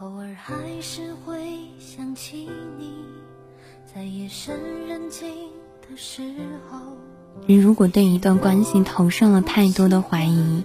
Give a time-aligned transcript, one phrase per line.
[0.00, 2.48] 偶尔还是会想起
[2.78, 2.92] 你，
[3.92, 4.54] 在夜深
[4.86, 5.28] 人静
[5.82, 6.22] 的时
[6.70, 6.78] 候。
[7.46, 10.62] 人如果对一段关系投射了太多的怀疑，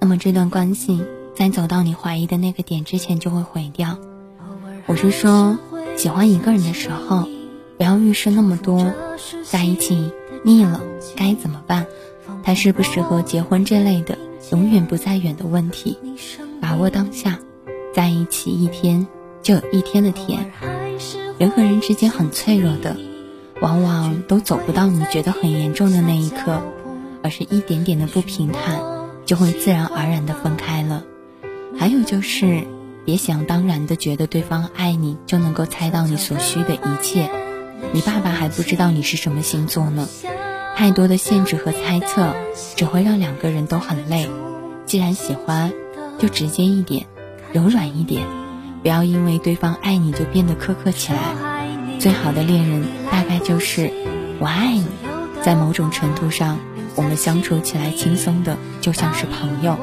[0.00, 1.04] 那么这段关系
[1.36, 3.98] 在走到你怀疑的那个点之前就会毁掉。
[4.86, 5.58] 我是说，
[5.98, 7.28] 喜欢一个人的时候，
[7.76, 8.94] 不要预设那么多，
[9.44, 10.10] 在一起
[10.42, 10.80] 腻了
[11.16, 11.84] 该怎么办？
[12.42, 14.16] 他适不适合结婚这类的
[14.52, 15.98] 永远不再远的问题，
[16.62, 17.38] 把握当下。
[17.94, 19.06] 在一起一天
[19.40, 20.50] 就有一天的甜，
[21.38, 22.96] 人和人之间很脆弱的，
[23.60, 26.60] 往往都走不到你觉得很严重的那一刻，
[27.22, 28.80] 而是一点点的不平坦，
[29.24, 31.04] 就会自然而然的分开了。
[31.78, 32.64] 还有就是，
[33.04, 37.30] 别想当然的觉得对方爱你就能够猜到你所需的一切，
[37.92, 40.08] 你爸爸还不知道你是什么星座呢。
[40.74, 42.34] 太多的限制和猜测，
[42.74, 44.28] 只会让两个人都很累。
[44.84, 45.72] 既然喜欢，
[46.18, 47.06] 就直接一点。
[47.54, 48.26] 柔软一点，
[48.82, 51.20] 不要因为对方爱你就变得苛刻起来。
[52.00, 53.92] 最好的恋人大概就是
[54.40, 54.84] 我爱你，
[55.40, 56.58] 在某种程度上，
[56.96, 59.78] 我们相处起来轻松的就像是朋友。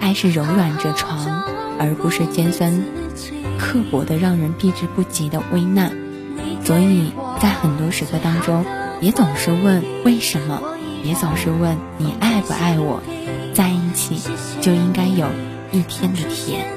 [0.00, 1.44] 爱是柔软着床，
[1.78, 2.84] 而不是尖酸
[3.58, 5.90] 刻薄的让人避之不及的危难。
[6.62, 8.66] 所以在很多时刻当中，
[9.00, 10.60] 别总是问为什么，
[11.02, 13.00] 别总是问你爱不爱我，
[13.54, 14.20] 在一起
[14.60, 15.26] 就应该有
[15.72, 16.76] 一天的甜。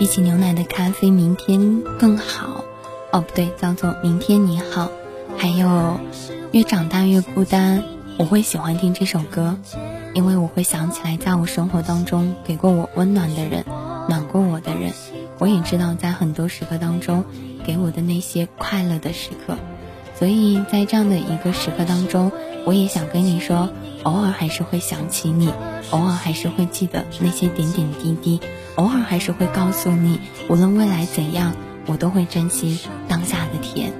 [0.00, 2.64] 比起牛奶的咖啡，明天更好。
[3.12, 4.90] 哦，不对，叫做明天你好。
[5.36, 6.00] 还有，
[6.52, 7.84] 越长大越孤单。
[8.16, 9.58] 我会喜欢听这首歌，
[10.14, 13.62] 因为我会想起来，在我生活当中给过我温暖的人，
[14.08, 14.90] 暖过我的人。
[15.38, 17.22] 我也知道，在很多时刻当中，
[17.62, 19.58] 给我的那些快乐的时刻。
[20.18, 22.32] 所以在这样的一个时刻当中，
[22.64, 23.68] 我也想跟你说，
[24.04, 25.52] 偶尔还是会想起你，
[25.90, 28.40] 偶尔还是会记得那些点点滴滴，
[28.76, 31.54] 偶尔还是会告诉你，无论未来怎样，
[31.86, 33.92] 我都会珍惜当下的甜。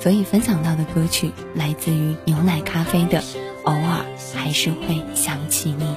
[0.00, 3.22] 所以分享到的歌曲来自于牛奶咖啡的，
[3.64, 4.04] 偶尔
[4.34, 5.96] 还是会想起你。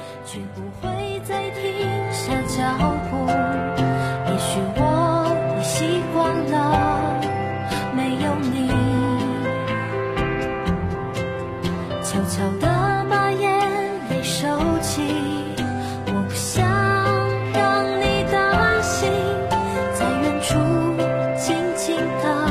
[22.22, 22.41] 더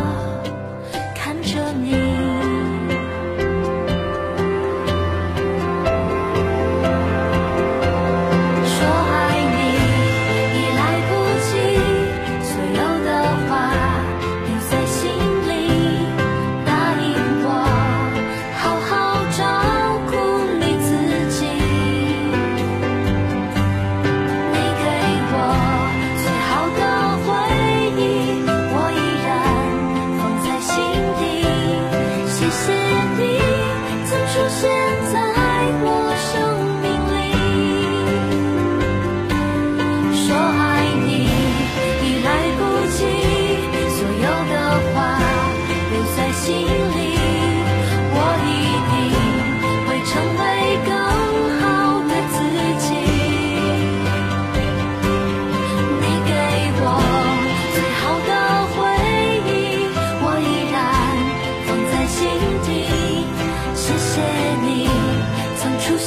[34.61, 34.69] 现
[35.11, 35.30] 在